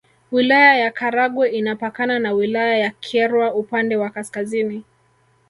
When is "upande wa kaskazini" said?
3.53-4.83